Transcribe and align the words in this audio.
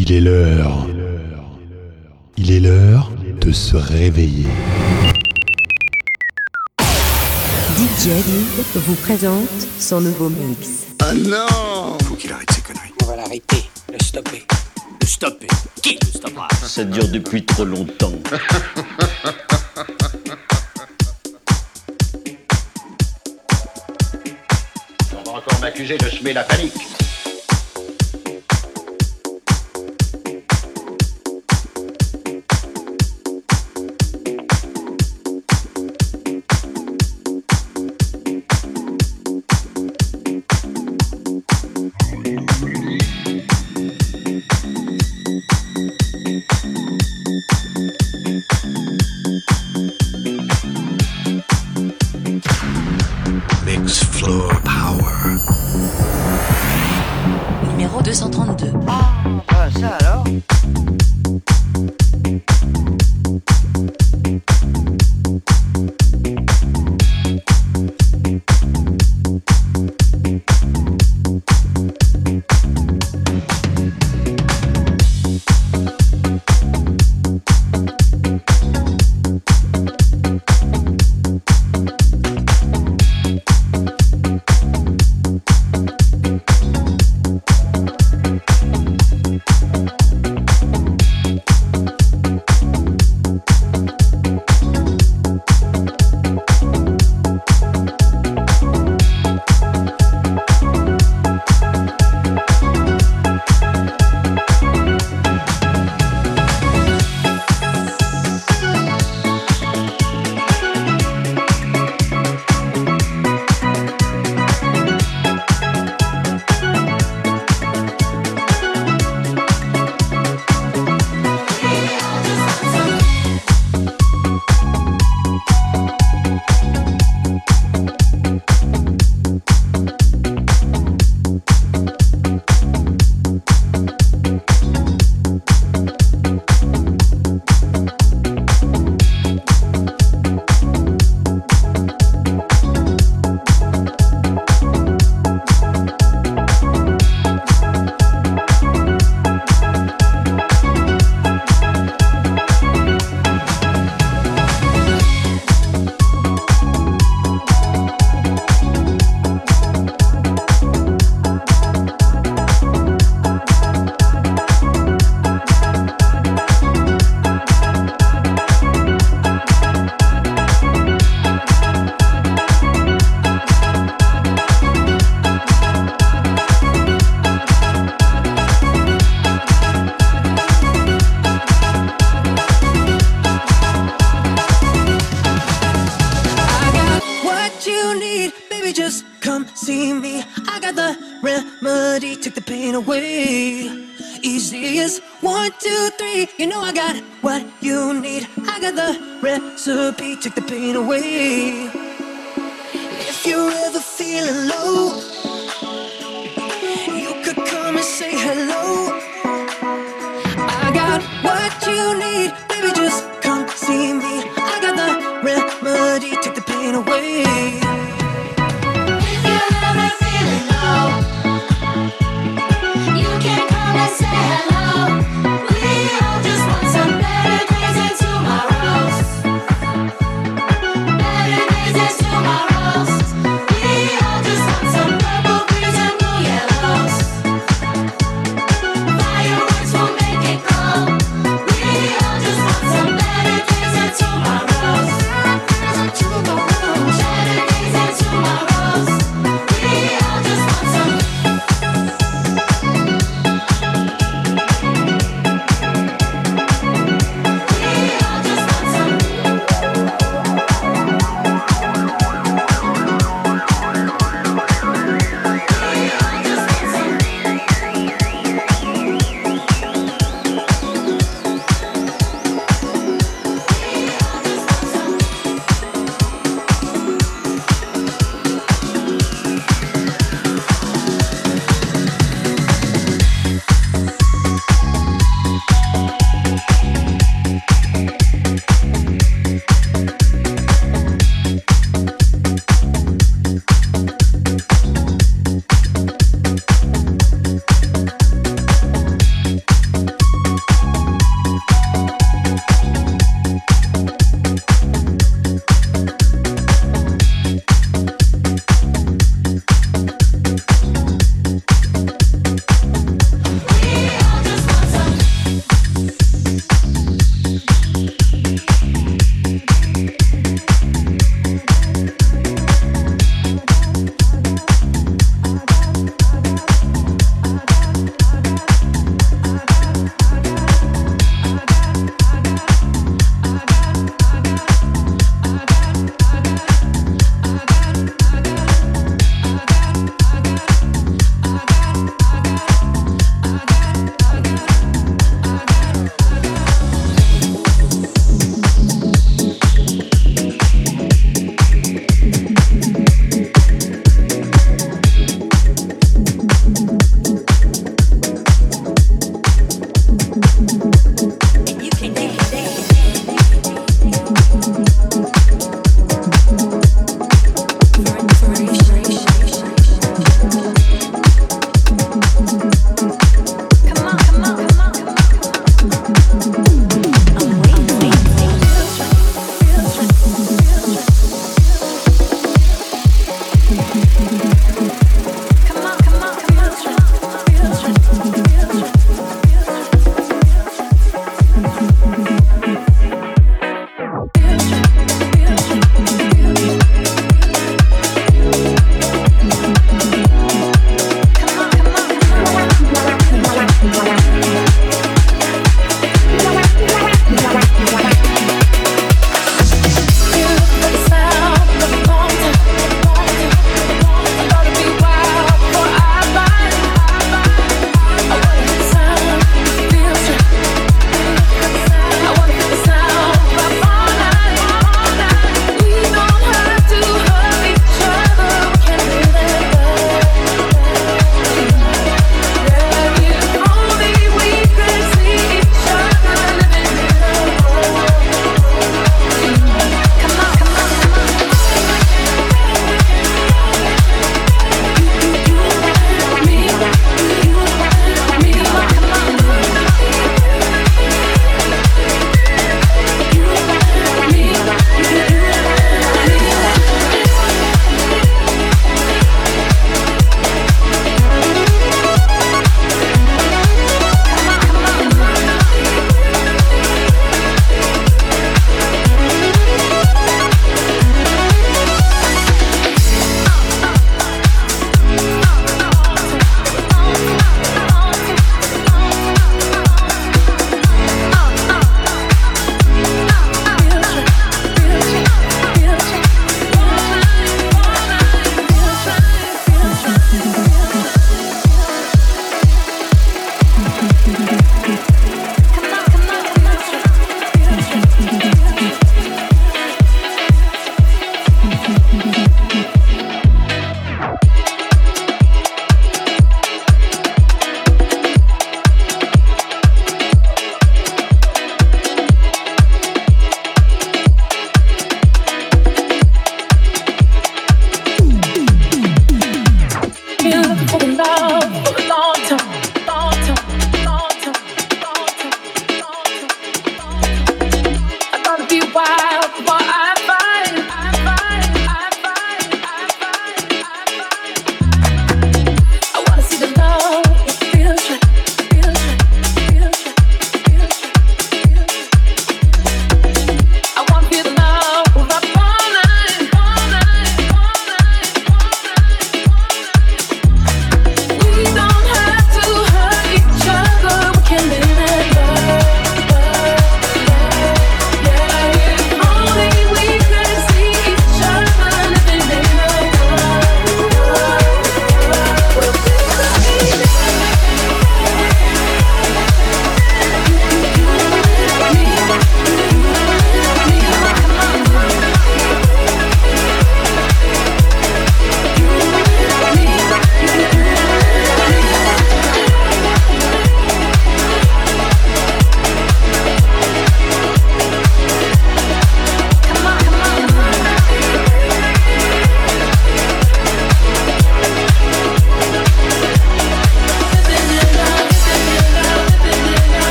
Il 0.00 0.12
est 0.12 0.20
l'heure. 0.20 0.86
Il 2.36 2.52
est 2.52 2.60
l'heure 2.60 3.10
de 3.40 3.50
se 3.50 3.74
réveiller. 3.74 4.46
DJ 7.76 8.06
vous 8.76 8.94
présente 8.94 9.48
son 9.80 10.00
nouveau 10.00 10.28
mix. 10.28 10.86
Ah 11.00 11.12
non 11.14 11.98
Faut 12.04 12.14
qu'il 12.14 12.32
arrête 12.32 12.48
ses 12.52 12.60
conneries. 12.60 12.92
On 13.02 13.06
va 13.06 13.16
l'arrêter, 13.16 13.68
le 13.92 13.98
stopper. 14.00 14.46
Le 15.00 15.06
stopper 15.06 15.48
Qui 15.82 15.98
le 16.00 16.16
stoppera 16.16 16.46
Ça 16.62 16.84
dure 16.84 17.08
depuis 17.08 17.44
trop 17.44 17.64
longtemps. 17.64 18.12
On 25.12 25.22
va 25.24 25.38
encore 25.38 25.60
m'accuser 25.60 25.98
de 25.98 26.08
semer 26.08 26.34
la 26.34 26.44
panique. 26.44 26.97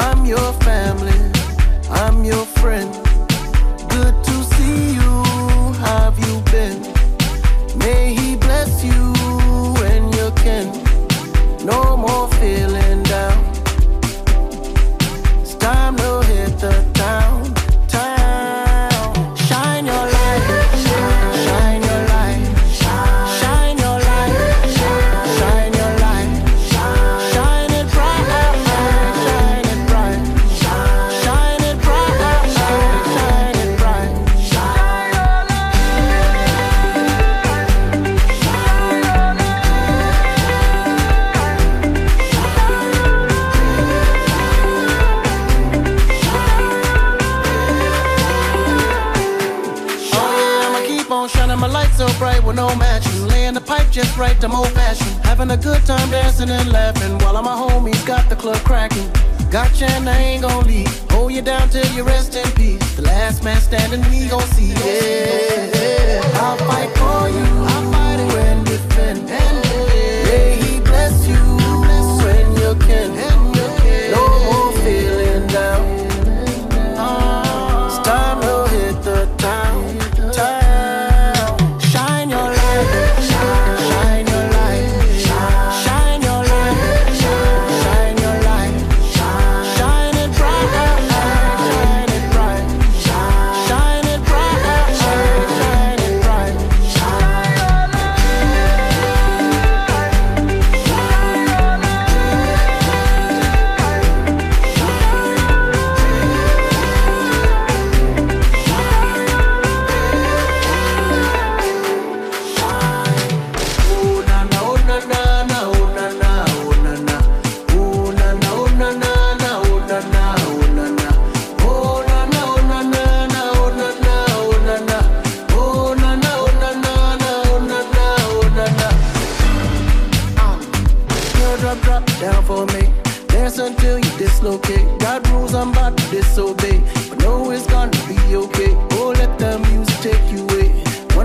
I'm 0.00 0.24
your 0.24 0.52
family, 0.54 0.69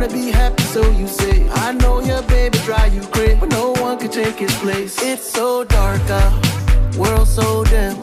Wanna 0.05 0.17
be 0.17 0.29
happy, 0.29 0.61
so 0.65 0.87
you 0.91 1.07
say. 1.07 1.49
I 1.49 1.71
know 1.71 1.99
your 1.99 2.21
baby 2.23 2.59
drive 2.59 2.93
you 2.93 3.01
crazy, 3.07 3.39
but 3.39 3.49
no 3.49 3.71
one 3.71 3.97
can 3.97 4.11
take 4.11 4.35
his 4.35 4.53
place. 4.57 5.01
It's 5.01 5.27
so 5.27 5.63
dark 5.63 5.99
out, 6.11 6.95
world 6.95 7.27
so 7.27 7.63
dim. 7.63 7.99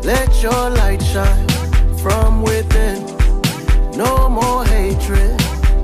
Let 0.00 0.42
your 0.42 0.70
light 0.70 1.02
shine 1.02 1.46
from 1.98 2.40
within. 2.40 3.04
No 3.98 4.30
more 4.30 4.64
hatred, 4.64 5.38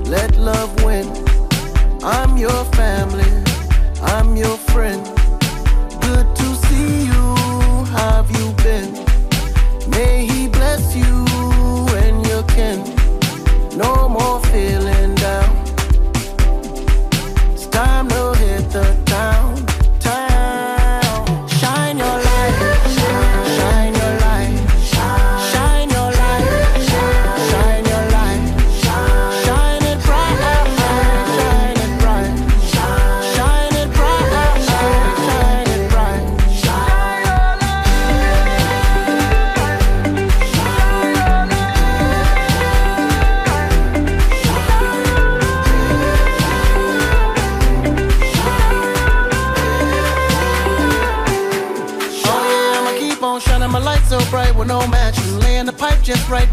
let 0.07 0.35
love 0.37 0.83
win. 0.83 1.05
I'm 2.03 2.35
your 2.37 2.65
family, 2.73 3.31
I'm 4.01 4.35
your 4.35 4.57
friend. 4.57 5.16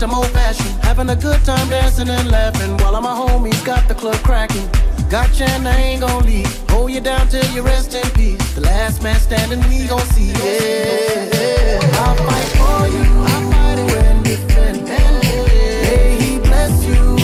I'm 0.05 0.13
old 0.13 0.29
fashioned. 0.33 0.85
Having 0.85 1.09
a 1.09 1.17
good 1.17 1.43
time 1.47 1.67
dancing 1.71 2.11
and 2.11 2.31
laughing 2.31 2.77
while 2.77 2.95
all 2.95 3.01
my 3.01 3.15
homies 3.15 3.65
got 3.65 3.89
the 3.89 3.95
club 3.95 4.17
cracking. 4.17 4.69
Gotcha 5.09 5.45
and 5.49 5.67
I 5.67 5.77
ain't 5.77 6.03
gon' 6.03 6.27
leave. 6.27 6.47
Hold 6.69 6.91
you 6.91 7.01
down 7.01 7.27
till 7.29 7.47
you 7.55 7.63
rest 7.63 7.95
in 7.95 8.11
peace. 8.11 8.55
The 8.55 8.61
last 8.61 9.03
man 9.03 9.19
standing, 9.19 9.61
we 9.61 9.87
gon' 9.87 10.05
see. 10.13 10.29
Yeah, 10.29 11.81
I'll 12.05 12.17
fight 12.17 12.51
for 12.61 12.87
you. 12.95 13.05
I'll 13.33 13.51
fight 13.51 13.79
it 13.79 13.87
when 13.93 14.23
defend. 14.23 14.85
May 14.85 16.19
he 16.21 16.39
bless 16.39 16.85
you 16.85 17.24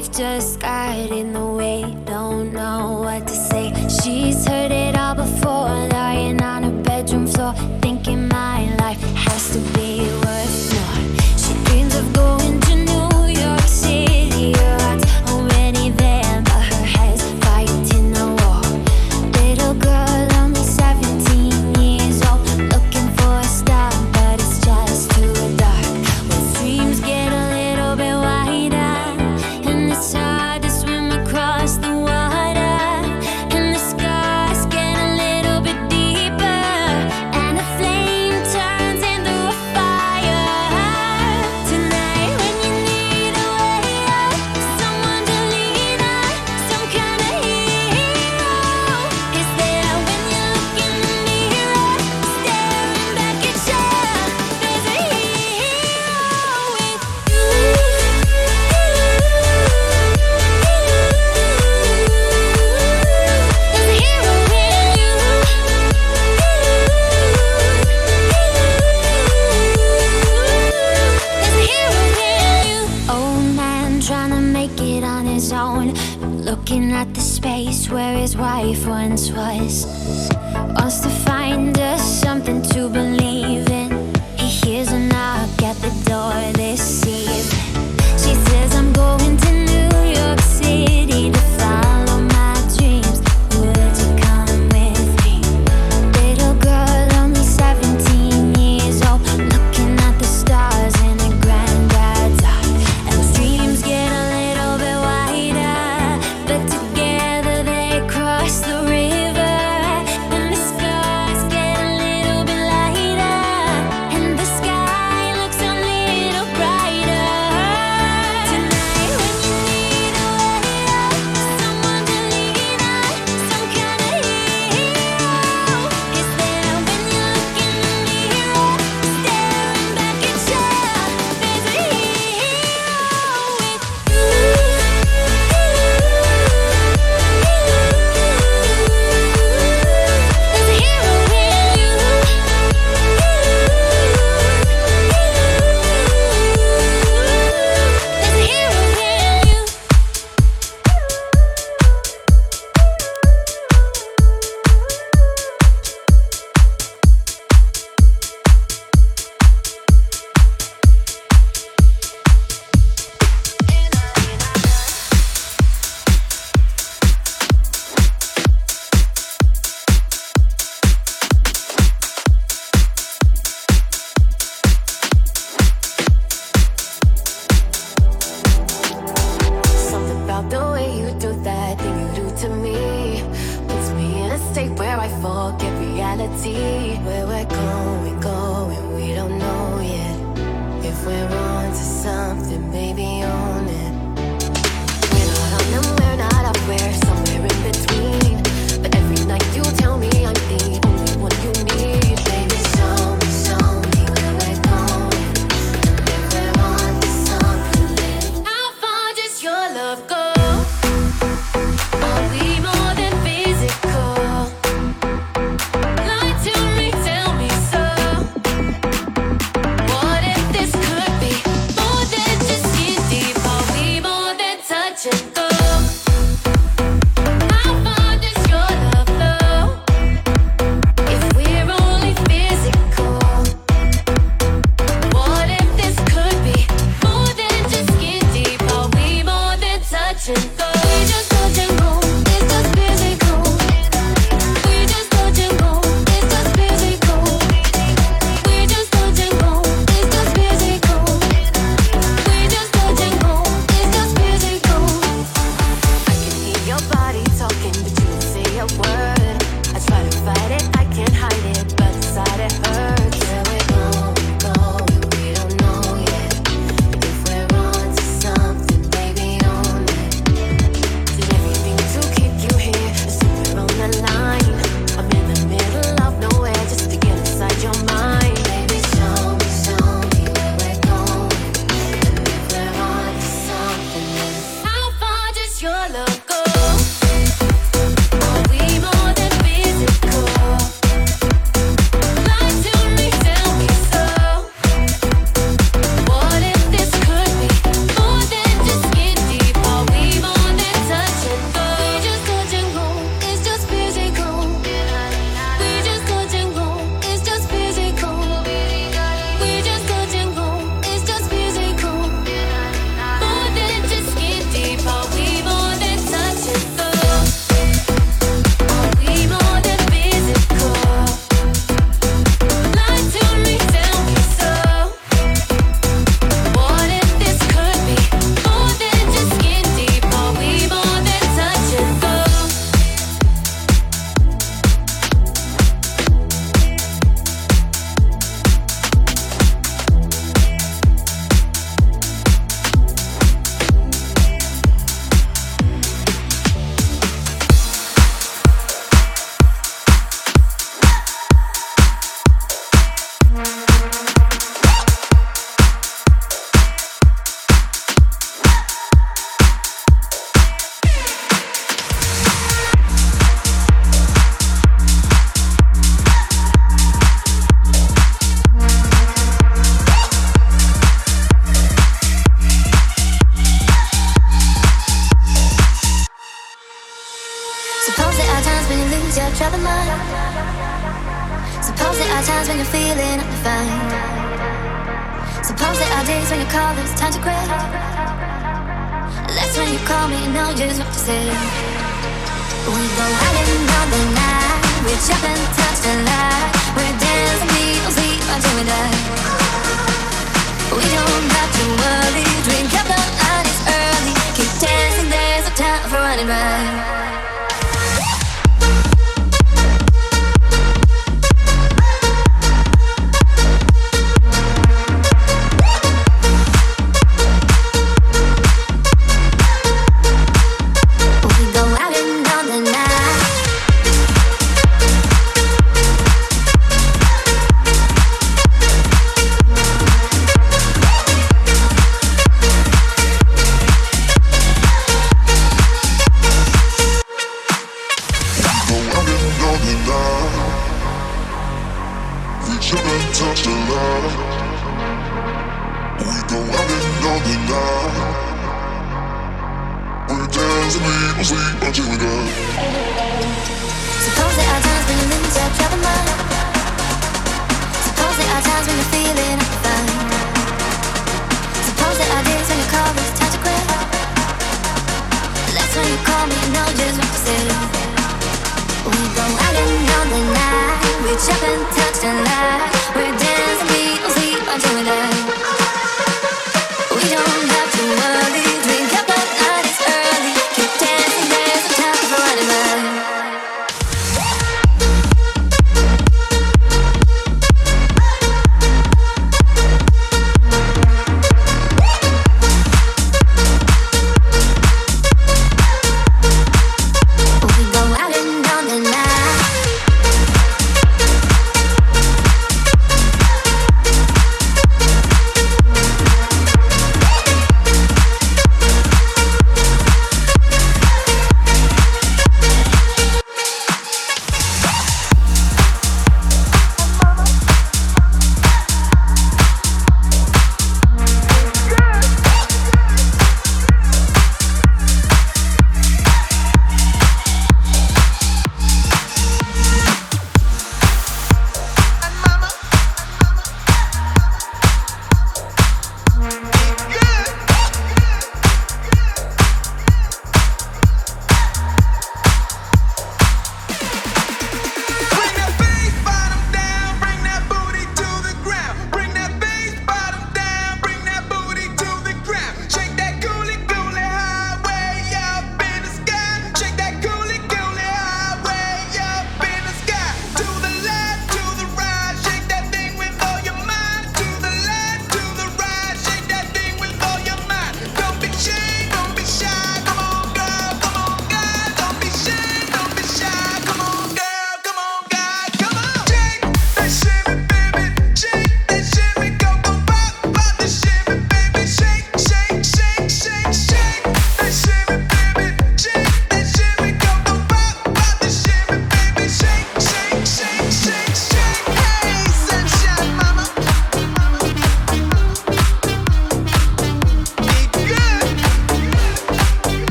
Life 0.00 0.16
just 0.16 0.60
got 0.60 1.10
in 1.10 1.34
the 1.34 1.39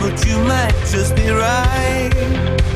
But 0.00 0.26
you 0.26 0.38
might 0.38 0.74
just 0.90 1.14
be 1.16 1.28
right. 1.30 2.75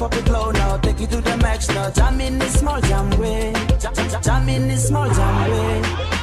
It 0.00 0.28
low 0.28 0.52
now, 0.52 0.76
take 0.76 1.00
it 1.00 1.10
to 1.10 1.20
the 1.20 1.36
max 1.38 1.68
now. 1.70 1.90
Jam 1.90 2.20
in 2.20 2.38
this 2.38 2.60
small 2.60 2.80
jam 2.80 3.10
way, 3.18 3.52
jam, 3.80 3.92
jam, 3.94 4.22
jam 4.22 4.48
in 4.48 4.68
this 4.68 4.86
small 4.86 5.10
jam 5.10 5.50
way. 5.50 6.17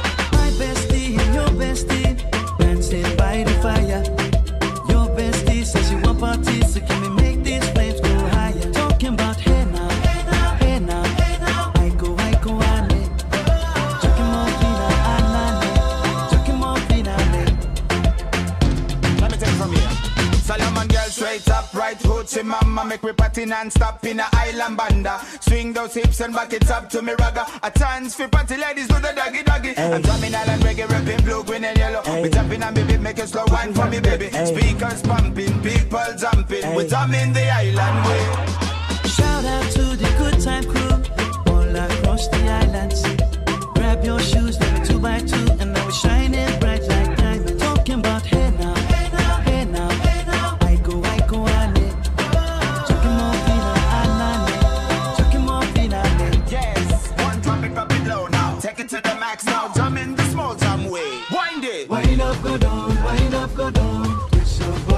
Right 22.36 22.44
hoochie 22.44 22.44
mama 22.44 22.84
Make 22.84 23.02
me 23.02 23.12
party 23.12 23.46
non-stop 23.46 24.04
in 24.04 24.20
a 24.20 24.26
island 24.32 24.76
banda. 24.76 25.20
Swing 25.40 25.72
those 25.72 25.94
hips 25.94 26.20
and 26.20 26.34
back 26.34 26.52
it 26.52 26.70
up 26.70 26.88
to 26.90 27.02
me 27.02 27.12
ragga 27.12 27.46
A 27.62 27.70
chance 27.70 28.14
for 28.14 28.28
party 28.28 28.56
ladies 28.56 28.88
do 28.88 28.94
the 28.94 29.12
doggy 29.14 29.42
doggy. 29.42 29.74
I'm 29.76 30.02
drumming 30.02 30.34
island 30.34 30.62
reggae, 30.62 30.88
rapping 30.88 31.24
blue, 31.24 31.44
green 31.44 31.64
and 31.64 31.78
yellow. 31.78 32.22
We 32.22 32.30
jumping 32.30 32.62
and 32.62 32.74
baby, 32.74 32.98
make 32.98 33.18
a 33.18 33.26
slow 33.26 33.44
wine 33.48 33.74
for 33.74 33.86
me 33.88 34.00
baby. 34.00 34.30
Speakers 34.30 35.02
pumping, 35.02 35.62
people 35.62 36.00
jumping. 36.18 36.74
We 36.74 36.86
drumming 36.88 37.32
the 37.32 37.48
island 37.50 38.06
way. 38.06 38.24
Shout 39.08 39.44
out 39.44 39.70
to 39.72 39.96
the 39.96 40.14
good 40.18 40.40
time 40.42 40.64
crew 40.64 41.52
all 41.52 41.76
across 41.76 42.28
the 42.28 42.42
islands. 42.48 43.02
Grab 43.74 44.04
your 44.04 44.20
shoes, 44.20 44.58
let 44.60 44.80
me 44.80 44.86
two 44.86 44.98
by 44.98 45.18
two, 45.20 45.36
and 45.60 45.72
now 45.72 45.84
we're 45.84 45.92
shining 45.92 46.60
bright 46.60 46.82
like 46.82 47.16
diamonds. 47.16 47.62
Talking 47.62 48.00
about 48.00 48.24
hey 48.26 48.40
hey 48.40 48.50
now, 48.58 48.74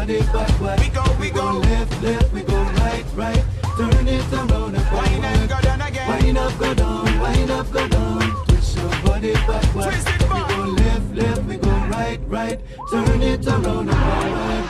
turn 0.09 0.16
it 0.16 0.32
back, 0.32 0.60
back. 0.60 0.80
We 0.80 0.89
go, 0.89 1.05
we, 1.12 1.26
we 1.26 1.30
go. 1.30 1.52
go 1.52 1.59
left, 1.59 2.02
left, 2.02 2.32
we 2.32 2.43
go 2.43 2.56
right, 2.56 3.05
right. 3.14 3.44
Turn 3.76 4.09
it 4.09 4.32
around 4.32 4.74
and 4.74 4.85
forward. 4.89 5.10
Wind 5.10 5.24
up, 5.24 5.48
go 5.48 5.60
down 5.60 5.80
again. 5.82 6.24
Wind 6.24 6.39
up, 6.39 6.59
go 6.59 6.74
down, 6.74 7.20
wind 7.20 7.51
up, 7.51 7.70
go 7.70 7.89
down. 7.89 8.47
Twist 8.47 8.76
your 8.76 8.90
body 9.02 9.32
back, 9.32 9.47
back. 9.47 9.72
Twist 9.72 10.09
it 10.09 10.28
back. 10.28 10.48
We 10.48 10.55
go 10.55 10.62
left, 10.64 11.14
left, 11.14 11.43
we 11.44 11.56
go 11.56 11.70
right, 11.70 12.20
right. 12.26 12.60
Turn 12.90 13.22
it 13.22 13.47
around 13.47 13.89
and 13.89 13.98
forward. 14.09 14.64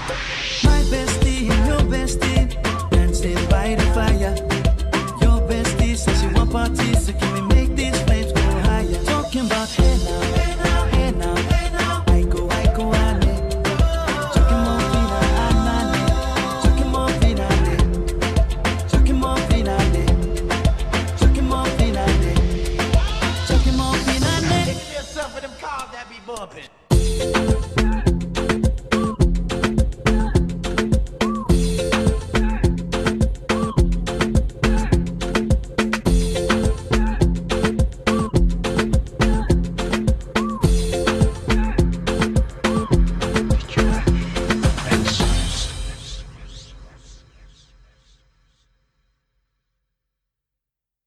My 0.65 0.83
bestie, 0.91 1.47
your 1.67 1.83
bestie, 1.93 2.91
dancing 2.91 3.49
by 3.49 3.75
the 3.77 3.87
fire. 3.95 4.35
Your 5.21 5.41
bestie 5.49 5.97
says 5.97 6.21
she 6.21 6.29
want 6.29 6.51
parties, 6.51 7.07
so 7.07 7.13
give 7.13 7.33
me 7.35 7.48